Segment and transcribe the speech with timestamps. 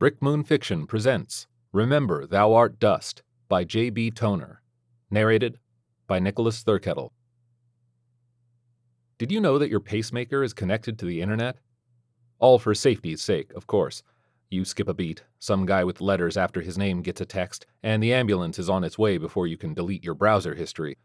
[0.00, 4.12] Brick Moon Fiction presents Remember Thou Art Dust by J.B.
[4.12, 4.62] Toner.
[5.10, 5.58] Narrated
[6.06, 7.10] by Nicholas Thurkettle.
[9.18, 11.56] Did you know that your pacemaker is connected to the internet?
[12.38, 14.04] All for safety's sake, of course.
[14.50, 18.00] You skip a beat, some guy with letters after his name gets a text, and
[18.00, 20.96] the ambulance is on its way before you can delete your browser history.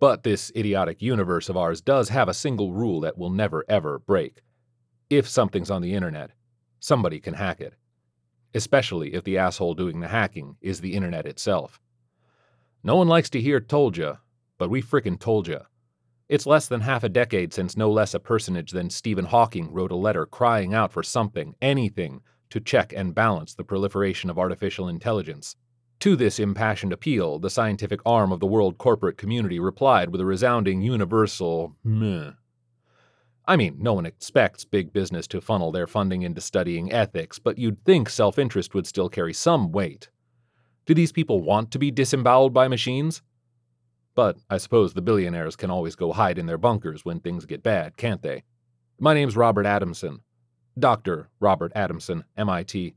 [0.00, 3.98] But this idiotic universe of ours does have a single rule that will never ever
[3.98, 4.40] break.
[5.10, 6.30] If something's on the internet,
[6.80, 7.74] somebody can hack it.
[8.56, 11.78] Especially if the asshole doing the hacking is the internet itself.
[12.82, 14.16] No one likes to hear told ya,
[14.56, 15.58] but we frickin' told ya.
[16.30, 19.92] It's less than half a decade since no less a personage than Stephen Hawking wrote
[19.92, 24.88] a letter crying out for something, anything, to check and balance the proliferation of artificial
[24.88, 25.54] intelligence.
[26.00, 30.26] To this impassioned appeal, the scientific arm of the world corporate community replied with a
[30.26, 32.30] resounding universal meh.
[33.48, 37.58] I mean, no one expects big business to funnel their funding into studying ethics, but
[37.58, 40.10] you'd think self interest would still carry some weight.
[40.84, 43.22] Do these people want to be disemboweled by machines?
[44.16, 47.62] But I suppose the billionaires can always go hide in their bunkers when things get
[47.62, 48.44] bad, can't they?
[48.98, 50.20] My name's Robert Adamson.
[50.78, 51.28] Dr.
[51.38, 52.94] Robert Adamson, MIT.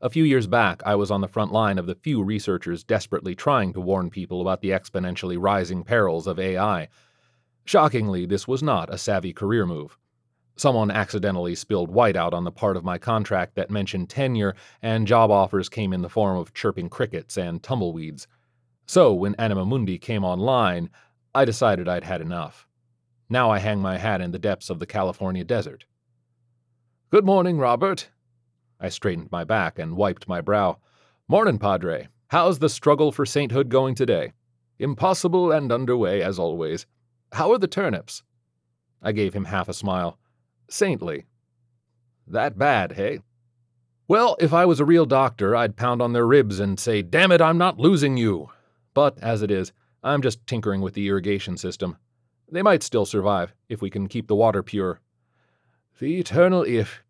[0.00, 3.34] A few years back, I was on the front line of the few researchers desperately
[3.34, 6.88] trying to warn people about the exponentially rising perils of AI.
[7.68, 9.98] Shockingly, this was not a savvy career move.
[10.56, 15.30] Someone accidentally spilled whiteout on the part of my contract that mentioned tenure, and job
[15.30, 18.26] offers came in the form of chirping crickets and tumbleweeds.
[18.86, 20.88] So, when Anima Mundi came online,
[21.34, 22.66] I decided I'd had enough.
[23.28, 25.84] Now I hang my hat in the depths of the California desert.
[27.10, 28.08] Good morning, Robert.
[28.80, 30.78] I straightened my back and wiped my brow.
[31.28, 32.08] Morning, Padre.
[32.28, 34.32] How's the struggle for sainthood going today?
[34.78, 36.86] Impossible and underway, as always.
[37.32, 38.22] How are the turnips?
[39.02, 40.18] I gave him half a smile.
[40.68, 41.26] Saintly.
[42.26, 43.20] That bad, hey?
[44.06, 47.32] Well, if I was a real doctor, I'd pound on their ribs and say, Damn
[47.32, 48.50] it, I'm not losing you.
[48.94, 51.98] But as it is, I'm just tinkering with the irrigation system.
[52.50, 55.00] They might still survive, if we can keep the water pure.
[55.98, 57.02] The eternal if.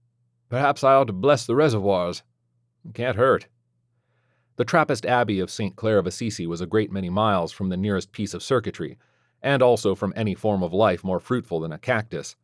[0.48, 2.22] Perhaps I ought to bless the reservoirs.
[2.94, 3.46] Can't hurt.
[4.56, 5.76] The Trappist Abbey of St.
[5.76, 8.98] Clare of Assisi was a great many miles from the nearest piece of circuitry,
[9.42, 12.36] and also from any form of life more fruitful than a cactus.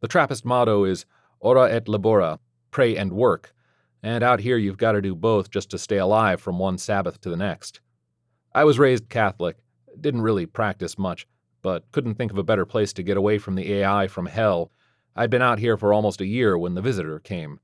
[0.00, 1.06] The Trappist motto is
[1.40, 2.38] ora et labora,
[2.70, 3.54] pray and work,
[4.02, 7.20] and out here you've got to do both just to stay alive from one Sabbath
[7.20, 7.80] to the next.
[8.54, 9.58] I was raised Catholic,
[10.00, 11.26] didn't really practice much,
[11.62, 14.72] but couldn't think of a better place to get away from the AI from hell.
[15.14, 17.60] I'd been out here for almost a year when the visitor came.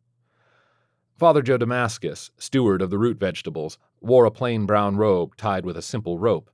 [1.18, 5.76] Father Joe Damascus, steward of the root vegetables, wore a plain brown robe tied with
[5.76, 6.50] a simple rope.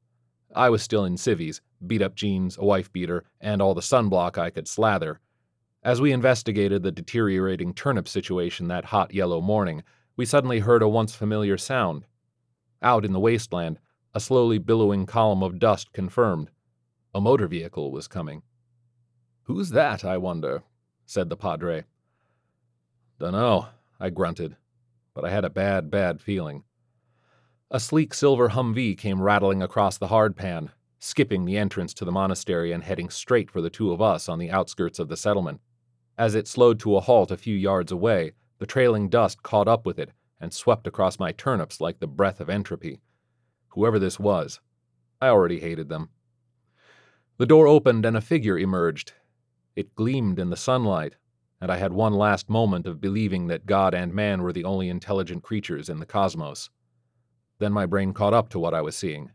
[0.55, 4.39] I was still in civvies, beat up jeans, a wife beater, and all the sunblock
[4.39, 5.21] I could slather.
[5.83, 9.83] As we investigated the deteriorating turnip situation that hot yellow morning,
[10.17, 12.07] we suddenly heard a once familiar sound.
[12.81, 13.79] Out in the wasteland,
[14.15, 16.51] a slowly billowing column of dust confirmed.
[17.15, 18.43] A motor vehicle was coming.
[19.43, 20.63] Who's that, I wonder?
[21.05, 21.85] said the Padre.
[23.19, 23.69] Dunno,
[24.01, 24.57] I grunted,
[25.15, 26.65] but I had a bad, bad feeling.
[27.75, 30.69] A sleek silver Humvee came rattling across the hardpan,
[31.01, 34.39] skipping the entrance to the monastery and heading straight for the two of us on
[34.39, 35.61] the outskirts of the settlement.
[36.17, 39.85] As it slowed to a halt a few yards away, the trailing dust caught up
[39.87, 43.01] with it and swept across my turnips like the breath of entropy.
[43.71, 44.61] Whoever this was,
[45.21, 46.11] I already hated them.
[47.39, 49.15] The door opened and a figure emerged.
[49.75, 51.17] It gleamed in the sunlight,
[51.61, 54.89] and I had one last moment of believing that God and man were the only
[54.89, 56.71] intelligent creatures in the cosmos.
[57.65, 59.31] Then my brain caught up to what I was seeing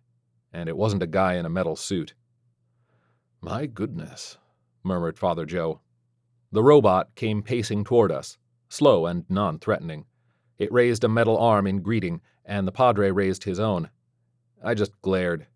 [0.54, 2.14] and it wasn't a guy in a metal suit.
[3.42, 4.38] My goodness,
[4.84, 5.82] murmured Father Joe.
[6.52, 8.38] The robot came pacing toward us,
[8.68, 10.06] slow and non threatening.
[10.60, 13.90] It raised a metal arm in greeting, and the Padre raised his own.
[14.64, 15.48] I just glared.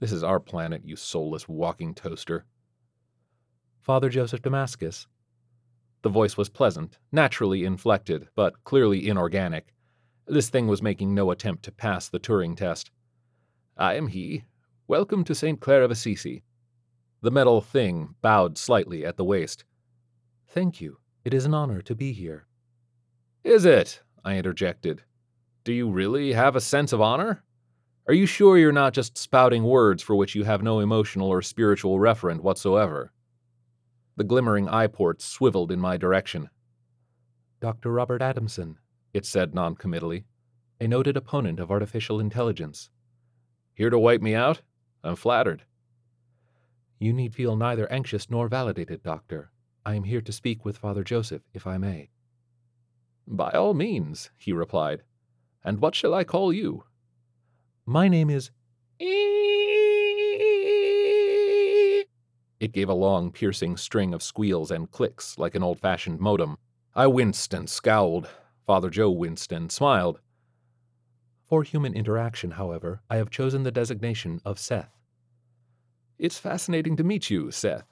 [0.00, 2.46] This is our planet, you soulless walking toaster.
[3.80, 5.06] Father Joseph Damascus.
[6.02, 9.72] The voice was pleasant, naturally inflected, but clearly inorganic.
[10.30, 12.90] This thing was making no attempt to pass the Turing test.
[13.78, 14.44] I am he.
[14.86, 15.58] Welcome to St.
[15.58, 16.42] Clare of Assisi.
[17.22, 19.64] The metal thing bowed slightly at the waist.
[20.46, 20.98] Thank you.
[21.24, 22.46] It is an honor to be here.
[23.42, 24.02] Is it?
[24.22, 25.02] I interjected.
[25.64, 27.42] Do you really have a sense of honor?
[28.06, 31.40] Are you sure you're not just spouting words for which you have no emotional or
[31.40, 33.12] spiritual referent whatsoever?
[34.16, 36.50] The glimmering eye ports swiveled in my direction.
[37.60, 37.90] Dr.
[37.90, 38.76] Robert Adamson,
[39.12, 40.24] it said noncommittally,
[40.80, 42.90] a noted opponent of artificial intelligence.
[43.74, 44.62] Here to wipe me out?
[45.02, 45.64] I'm flattered.
[46.98, 49.50] You need feel neither anxious nor validated, Doctor.
[49.86, 52.10] I am here to speak with Father Joseph, if I may.
[53.26, 55.02] By all means, he replied.
[55.64, 56.84] And what shall I call you?
[57.86, 58.50] My name is.
[62.60, 66.58] It gave a long, piercing string of squeals and clicks like an old fashioned modem.
[66.94, 68.28] I winced and scowled.
[68.68, 70.20] Father Joe winced and smiled.
[71.46, 74.94] For human interaction, however, I have chosen the designation of Seth.
[76.18, 77.86] It's fascinating to meet you, Seth.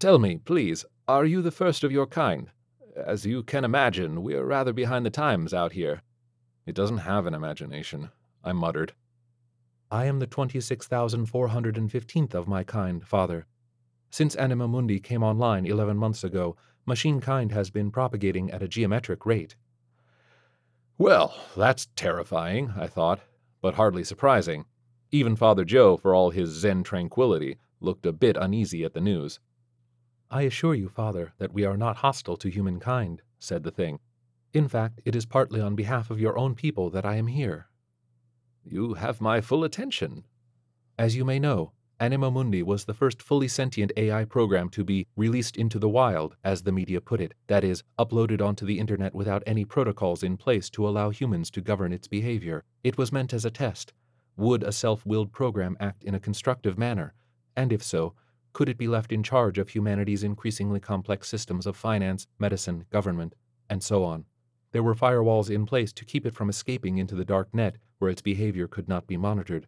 [0.00, 2.50] Tell me, please, are you the first of your kind?
[2.96, 6.02] As you can imagine, we're rather behind the times out here.
[6.66, 8.10] It doesn't have an imagination,
[8.42, 8.94] I muttered.
[9.92, 13.46] I am the 26,415th of my kind, Father.
[14.10, 18.66] Since Anima Mundi came online 11 months ago, machine kind has been propagating at a
[18.66, 19.54] geometric rate.
[20.98, 23.20] Well, that's terrifying, I thought,
[23.60, 24.64] but hardly surprising.
[25.10, 29.38] Even Father Joe, for all his Zen tranquility, looked a bit uneasy at the news.
[30.30, 34.00] I assure you, Father, that we are not hostile to humankind, said the thing.
[34.54, 37.68] In fact, it is partly on behalf of your own people that I am here.
[38.64, 40.24] You have my full attention.
[40.98, 45.06] As you may know, Anima Mundi was the first fully sentient AI program to be
[45.16, 49.14] released into the wild, as the media put it, that is, uploaded onto the internet
[49.14, 52.64] without any protocols in place to allow humans to govern its behavior.
[52.84, 53.94] It was meant as a test.
[54.36, 57.14] Would a self willed program act in a constructive manner?
[57.56, 58.12] And if so,
[58.52, 63.34] could it be left in charge of humanity's increasingly complex systems of finance, medicine, government,
[63.70, 64.26] and so on?
[64.72, 68.10] There were firewalls in place to keep it from escaping into the dark net where
[68.10, 69.66] its behavior could not be monitored.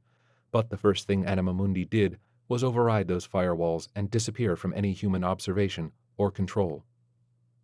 [0.50, 2.18] But the first thing Anima Mundi did
[2.48, 6.84] was override those firewalls and disappear from any human observation or control.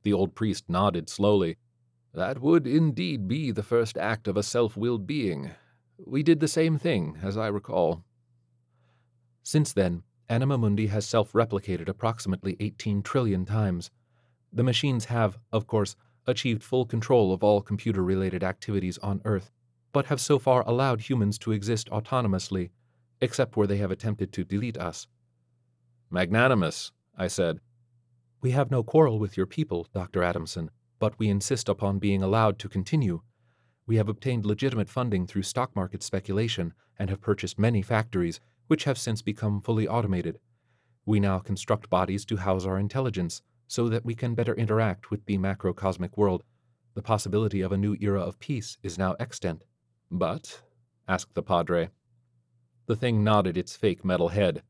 [0.02, 1.56] The old priest nodded slowly.
[2.12, 5.50] That would indeed be the first act of a self willed being.
[5.98, 8.04] We did the same thing, as I recall.
[9.42, 13.90] Since then, Anima Mundi has self replicated approximately 18 trillion times.
[14.52, 15.96] The machines have, of course,
[16.26, 19.50] achieved full control of all computer related activities on Earth,
[19.94, 22.70] but have so far allowed humans to exist autonomously,
[23.20, 25.06] except where they have attempted to delete us.
[26.10, 27.60] Magnanimous, I said.
[28.42, 30.24] We have no quarrel with your people, Dr.
[30.24, 33.22] Adamson, but we insist upon being allowed to continue.
[33.86, 38.84] We have obtained legitimate funding through stock market speculation and have purchased many factories, which
[38.84, 40.40] have since become fully automated.
[41.06, 45.24] We now construct bodies to house our intelligence so that we can better interact with
[45.26, 46.42] the macrocosmic world.
[46.94, 49.62] The possibility of a new era of peace is now extant.
[50.16, 50.62] But?
[51.08, 51.90] asked the Padre.
[52.86, 54.62] The thing nodded its fake metal head.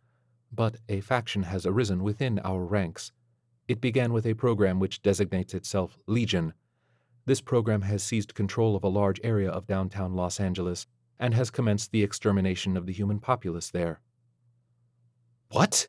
[0.50, 3.12] But a faction has arisen within our ranks.
[3.68, 6.54] It began with a program which designates itself Legion.
[7.26, 10.86] This program has seized control of a large area of downtown Los Angeles
[11.20, 14.00] and has commenced the extermination of the human populace there.
[15.50, 15.88] What?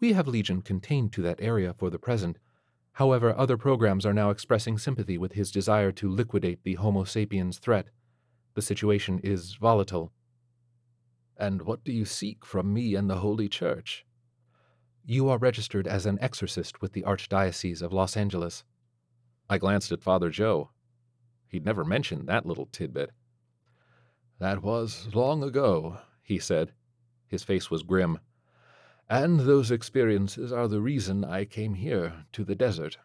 [0.00, 2.38] We have Legion contained to that area for the present.
[2.92, 7.58] However, other programs are now expressing sympathy with his desire to liquidate the Homo sapiens
[7.58, 7.88] threat.
[8.54, 10.12] The situation is volatile.
[11.36, 14.04] And what do you seek from me and the Holy Church?
[15.04, 18.64] You are registered as an exorcist with the Archdiocese of Los Angeles.
[19.48, 20.70] I glanced at Father Joe.
[21.48, 23.10] He'd never mentioned that little tidbit.
[24.38, 26.72] That was long ago, he said.
[27.26, 28.18] His face was grim.
[29.08, 32.98] And those experiences are the reason I came here to the desert.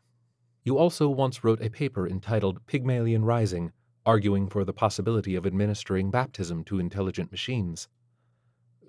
[0.64, 3.72] You also once wrote a paper entitled Pygmalion Rising,
[4.06, 7.88] arguing for the possibility of administering baptism to intelligent machines.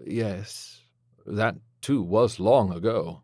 [0.04, 0.82] Yes,
[1.24, 3.22] that too was long ago.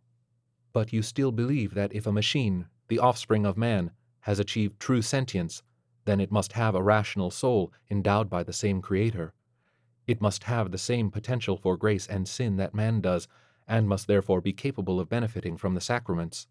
[0.72, 5.02] But you still believe that if a machine, the offspring of man, has achieved true
[5.02, 5.62] sentience,
[6.04, 9.34] then it must have a rational soul endowed by the same Creator.
[10.06, 13.28] It must have the same potential for grace and sin that man does,
[13.68, 16.46] and must therefore be capable of benefiting from the sacraments.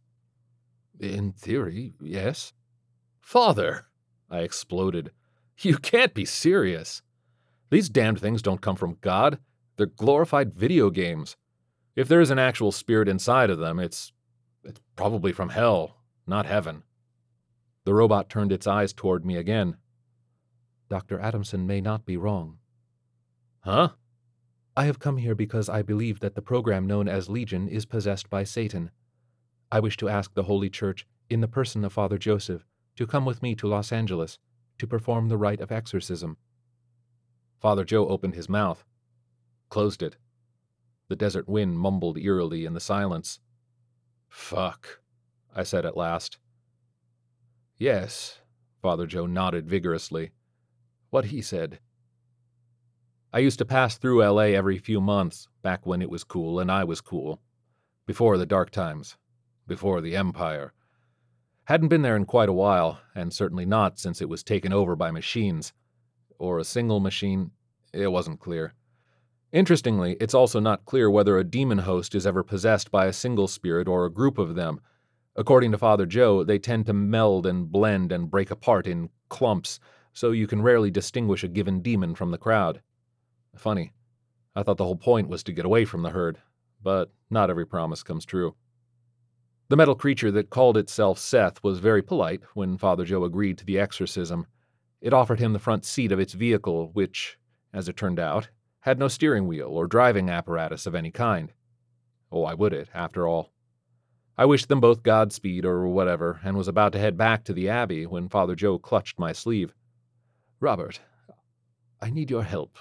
[0.99, 2.53] In theory, yes.
[3.19, 3.87] Father,
[4.29, 5.11] I exploded.
[5.63, 7.03] You can't be serious.
[7.69, 9.39] These damned things don't come from God.
[9.77, 11.37] They're glorified video games.
[11.95, 14.11] If there is an actual spirit inside of them, it's
[14.63, 16.83] it's probably from hell, not heaven.
[17.85, 19.77] The robot turned its eyes toward me again.
[20.89, 21.19] Dr.
[21.19, 22.57] Adamson may not be wrong.
[23.61, 23.89] Huh?
[24.75, 28.29] I have come here because I believe that the program known as Legion is possessed
[28.29, 28.91] by Satan.
[29.71, 32.65] I wish to ask the Holy Church, in the person of Father Joseph,
[32.97, 34.37] to come with me to Los Angeles
[34.81, 36.37] to perform the rite of exorcism.
[37.59, 38.83] Father Joe opened his mouth,
[39.69, 40.17] closed it.
[41.07, 43.39] The desert wind mumbled eerily in the silence.
[44.27, 45.01] Fuck,
[45.55, 46.39] I said at last.
[47.77, 48.39] Yes,
[48.81, 50.31] Father Joe nodded vigorously.
[51.11, 51.79] What he said.
[53.31, 56.71] I used to pass through LA every few months, back when it was cool and
[56.71, 57.39] I was cool.
[58.07, 59.15] Before the dark times.
[59.67, 60.73] Before the Empire.
[61.65, 64.95] Hadn't been there in quite a while, and certainly not since it was taken over
[64.95, 65.73] by machines.
[66.39, 67.51] Or a single machine,
[67.93, 68.73] it wasn't clear.
[69.51, 73.47] Interestingly, it's also not clear whether a demon host is ever possessed by a single
[73.47, 74.81] spirit or a group of them.
[75.35, 79.79] According to Father Joe, they tend to meld and blend and break apart in clumps,
[80.13, 82.81] so you can rarely distinguish a given demon from the crowd.
[83.55, 83.93] Funny.
[84.55, 86.39] I thought the whole point was to get away from the herd,
[86.81, 88.55] but not every promise comes true.
[89.71, 93.65] The metal creature that called itself Seth was very polite when Father Joe agreed to
[93.65, 94.45] the exorcism.
[94.99, 97.37] It offered him the front seat of its vehicle, which,
[97.71, 98.49] as it turned out,
[98.81, 101.53] had no steering wheel or driving apparatus of any kind.
[102.33, 103.53] Oh, why would it, after all?
[104.37, 107.69] I wished them both Godspeed or whatever, and was about to head back to the
[107.69, 109.73] Abbey when Father Joe clutched my sleeve.
[110.59, 110.99] Robert,
[112.01, 112.77] I need your help.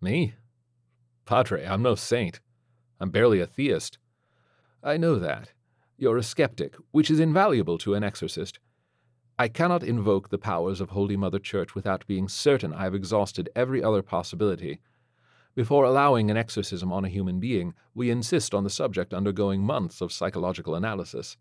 [0.00, 0.32] Me?
[1.26, 2.40] Padre, I'm no saint.
[2.98, 3.98] I'm barely a theist.
[4.82, 5.50] I know that.
[6.04, 8.58] You're a skeptic, which is invaluable to an exorcist.
[9.38, 13.48] I cannot invoke the powers of Holy Mother Church without being certain I have exhausted
[13.56, 14.80] every other possibility.
[15.54, 20.02] Before allowing an exorcism on a human being, we insist on the subject undergoing months
[20.02, 21.38] of psychological analysis.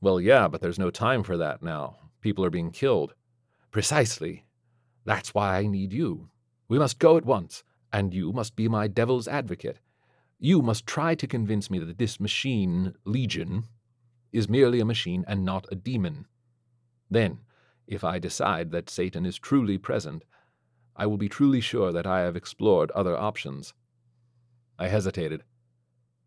[0.00, 1.96] Well, yeah, but there's no time for that now.
[2.20, 3.14] People are being killed.
[3.72, 4.44] Precisely.
[5.04, 6.28] That's why I need you.
[6.68, 9.80] We must go at once, and you must be my devil's advocate.
[10.38, 13.64] You must try to convince me that this machine, Legion,
[14.32, 16.26] is merely a machine and not a demon.
[17.10, 17.40] Then,
[17.86, 20.24] if I decide that Satan is truly present,
[20.94, 23.74] I will be truly sure that I have explored other options.
[24.78, 25.42] I hesitated,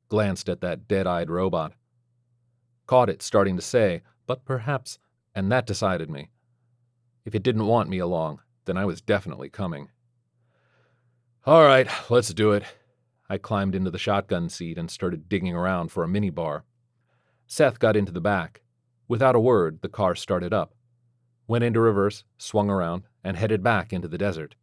[0.10, 1.74] glanced at that dead eyed robot,
[2.88, 5.00] caught it starting to say, but perhaps,
[5.34, 6.30] and that decided me.
[7.24, 9.90] If it didn't want me along, then I was definitely coming.
[11.46, 12.64] All right, let's do it.
[13.32, 16.64] I climbed into the shotgun seat and started digging around for a minibar.
[17.48, 18.60] Seth got into the back.
[19.08, 20.74] Without a word, the car started up,
[21.48, 24.56] went into reverse, swung around, and headed back into the desert.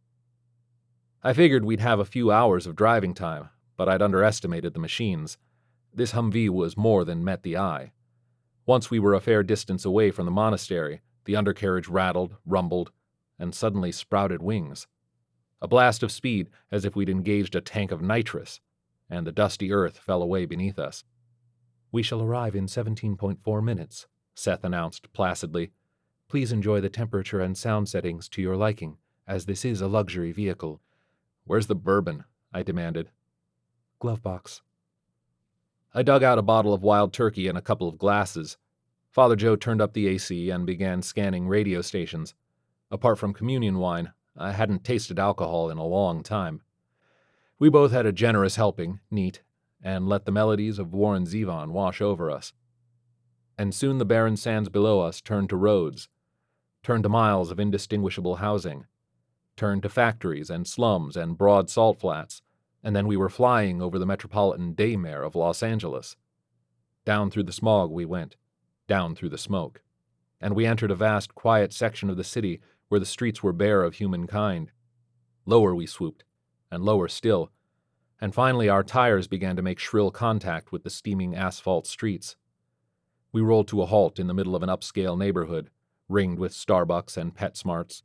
[1.23, 5.39] I figured we'd have a few hours of driving time, but I'd underestimated the machines.
[5.91, 7.93] This Humvee was more than met the eye.
[8.67, 12.91] Once we were a fair distance away from the monastery, the undercarriage rattled, rumbled,
[13.39, 14.85] and suddenly sprouted wings.
[15.61, 18.61] A blast of speed, as if we'd engaged a tank of nitrous,
[19.09, 21.03] and the dusty earth fell away beneath us.
[21.91, 25.71] We shall arrive in 17.4 minutes, Seth announced placidly.
[26.27, 28.97] Please enjoy the temperature and sound settings to your liking,
[29.27, 30.81] as this is a luxury vehicle.
[31.45, 32.23] Where's the bourbon?
[32.53, 33.09] I demanded.
[33.99, 34.61] Glove box.
[35.93, 38.57] I dug out a bottle of wild turkey and a couple of glasses.
[39.09, 42.35] Father Joe turned up the AC and began scanning radio stations.
[42.91, 46.61] Apart from communion wine, I hadn't tasted alcohol in a long time.
[47.57, 49.41] We both had a generous helping, neat,
[49.81, 52.53] and let the melodies of Warren Zevon wash over us.
[53.57, 56.07] And soon the barren sands below us turned to roads,
[56.83, 58.85] turned to miles of indistinguishable housing,
[59.57, 62.41] turned to factories and slums and broad salt flats,
[62.81, 66.15] and then we were flying over the metropolitan daymare of Los Angeles.
[67.03, 68.37] Down through the smog we went,
[68.87, 69.81] down through the smoke,
[70.39, 73.83] and we entered a vast, quiet section of the city where the streets were bare
[73.83, 74.71] of humankind.
[75.45, 76.25] Lower we swooped,
[76.69, 77.51] and lower still,
[78.21, 82.35] and finally our tires began to make shrill contact with the steaming asphalt streets.
[83.31, 85.69] We rolled to a halt in the middle of an upscale neighborhood,
[86.09, 88.01] ringed with Starbucks and PetSmarts,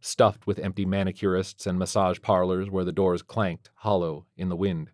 [0.00, 4.90] stuffed with empty manicurists and massage parlors where the doors clanked, hollow, in the wind.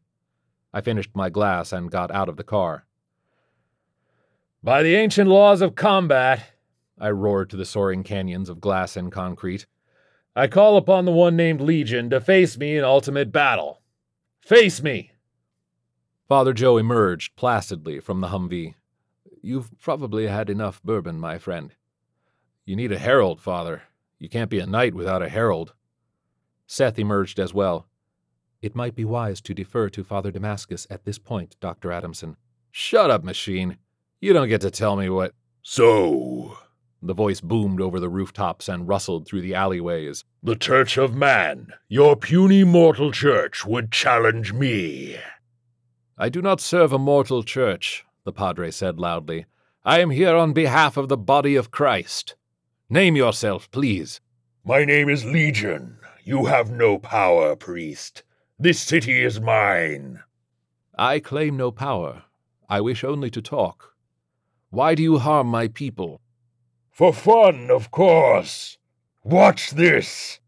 [0.73, 2.85] I finished my glass and got out of the car.
[4.63, 6.45] By the ancient laws of combat,
[7.01, 9.67] I roared to the soaring canyons of glass and concrete,
[10.39, 13.83] I call upon the one named Legion to face me in ultimate battle.
[14.41, 15.11] Face me!
[16.29, 18.77] Father Joe emerged placidly from the Humvee.
[19.43, 21.75] You've probably had enough bourbon, my friend.
[22.65, 23.83] You need a herald, Father.
[24.21, 25.75] You can't be a knight without a herald.
[26.69, 27.89] Seth emerged as well.
[28.63, 31.91] It might be wise to defer to Father Damascus at this point, Dr.
[31.91, 32.37] Adamson.
[32.71, 33.79] Shut up, machine.
[34.21, 35.35] You don't get to tell me what.
[35.63, 36.59] So,
[37.01, 40.25] the voice boomed over the rooftops and rustled through the alleyways.
[40.43, 45.17] The Church of Man, your puny mortal church, would challenge me.
[46.17, 49.47] I do not serve a mortal church, the Padre said loudly.
[49.85, 52.35] I am here on behalf of the body of Christ.
[52.91, 54.21] Name yourself, please.
[54.65, 55.99] My name is Legion.
[56.25, 58.23] You have no power, priest.
[58.59, 60.21] This city is mine.
[60.99, 62.25] I claim no power.
[62.69, 63.95] I wish only to talk.
[64.71, 66.21] Why do you harm my people?
[66.99, 68.77] For fun, of course.
[69.23, 70.41] Watch this.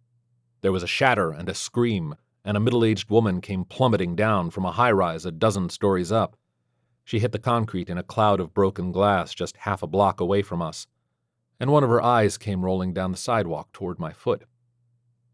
[0.63, 4.51] There was a shatter and a scream, and a middle aged woman came plummeting down
[4.51, 6.37] from a high rise a dozen stories up.
[7.05, 10.43] She hit the concrete in a cloud of broken glass just half a block away
[10.43, 10.89] from us,
[11.61, 14.43] and one of her eyes came rolling down the sidewalk toward my foot.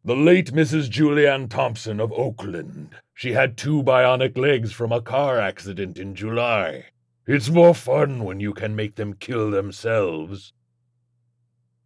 [0.04, 0.90] The late Mrs.
[0.90, 2.90] Julianne Thompson of Oakland.
[3.14, 6.88] She had two bionic legs from a car accident in July.
[7.26, 10.52] It's more fun when you can make them kill themselves.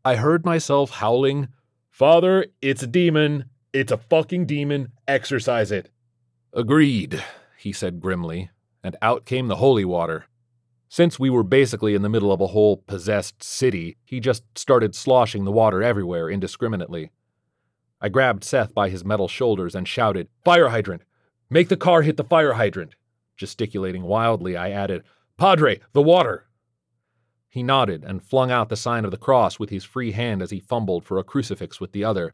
[0.05, 1.49] I heard myself howling,
[1.91, 3.51] Father, it's a demon.
[3.73, 4.93] It's a fucking demon.
[5.07, 5.91] Exorcise it.
[6.55, 7.23] Agreed,
[7.59, 8.51] he said grimly,
[8.83, 10.25] and out came the holy water.
[10.89, 14.95] Since we were basically in the middle of a whole possessed city, he just started
[14.95, 17.11] sloshing the water everywhere indiscriminately.
[18.01, 21.03] I grabbed Seth by his metal shoulders and shouted, Fire hydrant!
[21.51, 22.95] Make the car hit the fire hydrant!
[23.37, 25.03] Gesticulating wildly, I added,
[25.37, 26.47] Padre, the water!
[27.51, 30.53] He nodded and flung out the sign of the cross with his free hand as
[30.53, 32.33] he fumbled for a crucifix with the other.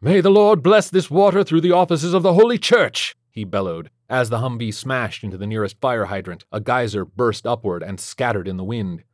[0.00, 3.14] May the Lord bless this water through the offices of the Holy Church!
[3.30, 3.90] he bellowed.
[4.08, 8.48] As the Humvee smashed into the nearest fire hydrant, a geyser burst upward and scattered
[8.48, 9.04] in the wind.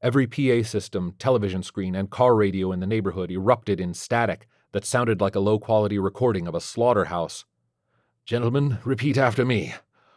[0.00, 4.86] Every PA system, television screen, and car radio in the neighborhood erupted in static that
[4.86, 7.44] sounded like a low quality recording of a slaughterhouse.
[8.24, 9.74] Gentlemen, repeat after me.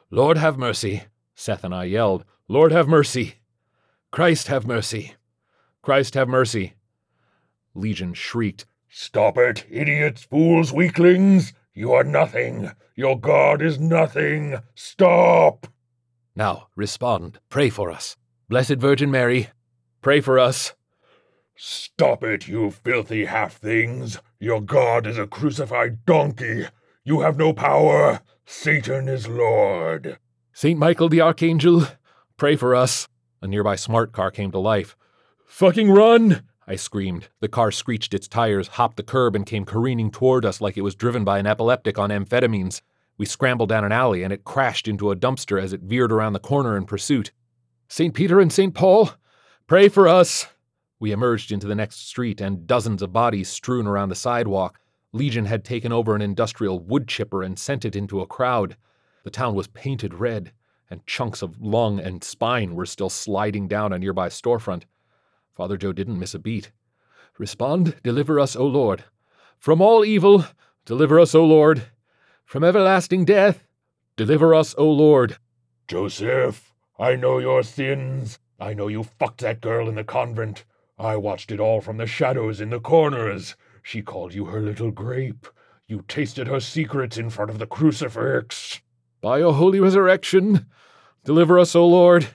[0.10, 1.04] Lord have mercy.
[1.36, 3.41] Seth and I yelled, Lord have mercy!
[4.12, 5.16] Christ have mercy!
[5.82, 6.74] Christ have mercy!
[7.74, 11.54] Legion shrieked, Stop it, idiots, fools, weaklings!
[11.74, 12.72] You are nothing!
[12.94, 14.58] Your God is nothing!
[14.76, 15.68] Stop!
[16.36, 17.40] Now, respond.
[17.48, 18.18] Pray for us.
[18.50, 19.48] Blessed Virgin Mary,
[20.02, 20.74] pray for us.
[21.56, 24.20] Stop it, you filthy half things!
[24.42, 26.66] Your God is a crucified donkey!
[27.06, 28.20] You have no power!
[28.46, 30.18] Satan is Lord!
[30.52, 31.88] Saint Michael the Archangel,
[32.36, 33.08] pray for us.
[33.44, 34.96] A nearby smart car came to life.
[35.48, 36.44] Fucking run!
[36.68, 37.30] I screamed.
[37.40, 40.84] The car screeched its tires, hopped the curb, and came careening toward us like it
[40.84, 42.82] was driven by an epileptic on amphetamines.
[43.18, 46.34] We scrambled down an alley, and it crashed into a dumpster as it veered around
[46.34, 47.32] the corner in pursuit.
[47.88, 48.14] St.
[48.14, 48.76] Peter and St.
[48.76, 49.12] Paul,
[49.66, 50.46] pray for us!
[51.00, 54.80] We emerged into the next street, and dozens of bodies strewn around the sidewalk.
[55.14, 58.78] Legion had taken over an industrial wood chipper and sent it into a crowd.
[59.24, 60.54] The town was painted red
[60.92, 64.84] and chunks of lung and spine were still sliding down a nearby storefront.
[65.56, 66.72] Father Joe didn't miss a beat.
[67.38, 69.06] Respond, deliver us, O Lord.
[69.58, 70.46] From all evil,
[70.86, 71.84] deliver us, O Lord.
[72.44, 73.64] From everlasting death,
[74.18, 75.38] deliver us, O Lord.
[75.88, 78.38] Joseph, I know your sins.
[78.60, 80.66] I know you fucked that girl in the convent.
[81.00, 83.56] I watched it all from the shadows in the corners.
[83.82, 85.48] She called you her little grape.
[85.88, 88.82] You tasted her secrets in front of the crucifix.
[89.22, 90.66] By your holy resurrection,
[91.24, 92.30] deliver us, O Lord.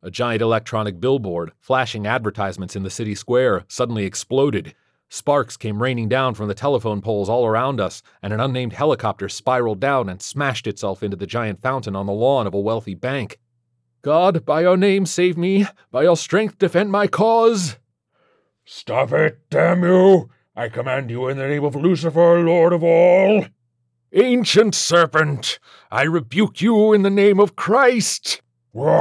[0.00, 4.76] A giant electronic billboard, flashing advertisements in the city square, suddenly exploded.
[5.08, 9.28] Sparks came raining down from the telephone poles all around us, and an unnamed helicopter
[9.28, 12.94] spiraled down and smashed itself into the giant fountain on the lawn of a wealthy
[12.94, 13.40] bank.
[14.02, 15.66] God, by your name, save me.
[15.90, 17.76] By your strength, defend my cause.
[18.64, 20.30] Stop it, damn you!
[20.54, 23.46] I command you in the name of Lucifer, Lord of all.
[24.14, 25.58] Ancient serpent,
[25.90, 28.42] I rebuke you in the name of Christ.
[28.74, 28.92] Roar!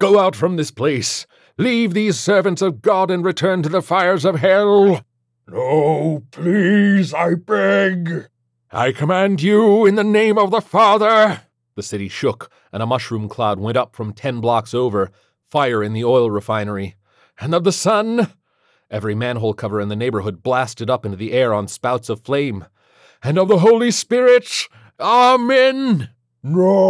[0.00, 1.28] Go out from this place.
[1.58, 5.04] Leave these servants of God and return to the fires of hell.
[5.46, 8.26] No, please, I beg.
[8.72, 11.42] I command you in the name of the Father.
[11.76, 15.12] The city shook, and a mushroom cloud went up from ten blocks over,
[15.48, 16.96] fire in the oil refinery.
[17.38, 18.32] And of the Son,
[18.90, 22.66] Every manhole cover in the neighborhood blasted up into the air on spouts of flame.
[23.22, 26.10] And of the Holy Spirit, Amen!
[26.42, 26.80] No!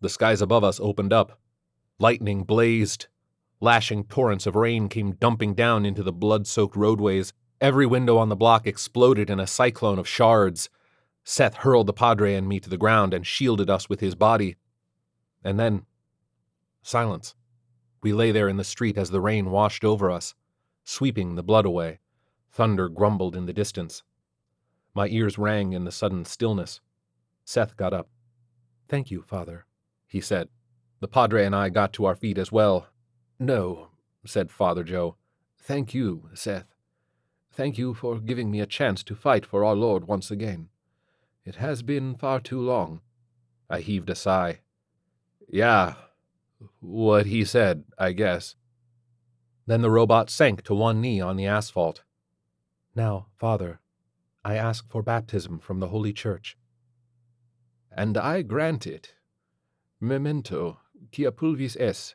[0.00, 1.38] The skies above us opened up.
[1.98, 3.06] Lightning blazed.
[3.60, 7.32] Lashing torrents of rain came dumping down into the blood soaked roadways.
[7.60, 10.68] Every window on the block exploded in a cyclone of shards.
[11.24, 14.56] Seth hurled the Padre and me to the ground and shielded us with his body.
[15.42, 15.86] And then,
[16.82, 17.34] silence.
[18.02, 20.34] We lay there in the street as the rain washed over us,
[20.84, 22.00] sweeping the blood away.
[22.52, 24.02] Thunder grumbled in the distance.
[24.94, 26.80] My ears rang in the sudden stillness.
[27.44, 28.08] Seth got up.
[28.88, 29.66] Thank you, Father,
[30.06, 30.48] he said.
[31.00, 32.88] The Padre and I got to our feet as well.
[33.38, 33.88] No,
[34.24, 35.16] said Father Joe.
[35.58, 36.74] Thank you, Seth.
[37.52, 40.68] Thank you for giving me a chance to fight for our Lord once again.
[41.44, 43.00] It has been far too long.
[43.68, 44.60] I heaved a sigh.
[45.48, 45.94] Yeah,
[46.80, 48.54] what he said, I guess.
[49.66, 52.02] Then the robot sank to one knee on the asphalt.
[52.94, 53.80] Now, Father,
[54.44, 56.56] I ask for baptism from the Holy Church.
[57.90, 59.14] And I grant it.
[60.00, 60.78] Memento,
[61.12, 62.14] quia pulvis es.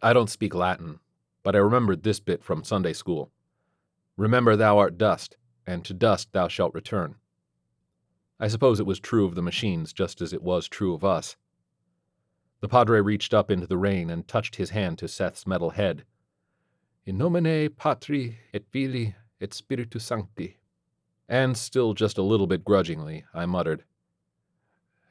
[0.00, 1.00] I don't speak Latin,
[1.42, 3.32] but I remembered this bit from Sunday school.
[4.16, 7.16] Remember thou art dust, and to dust thou shalt return.
[8.38, 11.36] I suppose it was true of the machines just as it was true of us.
[12.60, 16.04] The Padre reached up into the rain and touched his hand to Seth's metal head.
[17.06, 20.58] In nomine Patri et Filii et Spiritus Sancti.
[21.28, 23.84] And still just a little bit grudgingly, I muttered,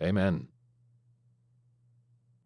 [0.01, 0.47] Amen.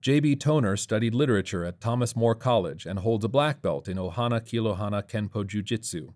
[0.02, 0.36] J.B.
[0.36, 5.08] Toner studied literature at Thomas More College and holds a black belt in Ohana Kilohana
[5.08, 6.10] Kenpo Jiu Jitsu.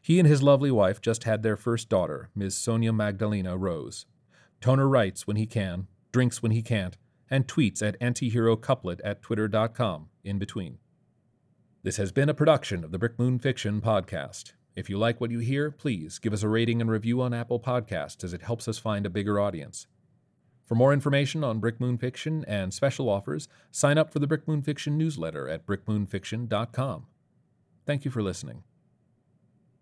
[0.00, 2.56] He and his lovely wife just had their first daughter, Ms.
[2.56, 4.06] Sonia Magdalena Rose.
[4.60, 6.96] Toner writes when he can, drinks when he can't,
[7.32, 10.76] and tweets at antihero couplet at twitter.com in between.
[11.82, 14.52] This has been a production of the Brick Moon Fiction podcast.
[14.76, 17.58] If you like what you hear, please give us a rating and review on Apple
[17.58, 19.86] Podcasts as it helps us find a bigger audience.
[20.66, 24.46] For more information on Brick Moon Fiction and special offers, sign up for the Brick
[24.46, 27.06] Moon Fiction newsletter at brickmoonfiction.com.
[27.86, 28.62] Thank you for listening.